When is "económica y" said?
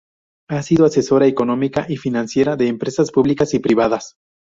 1.27-1.95